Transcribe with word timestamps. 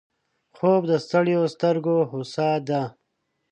خوب 0.55 0.81
د 0.91 0.93
ستړیو 1.05 1.43
سترګو 1.53 1.97
هوسا 2.11 2.49
ده 2.67 2.81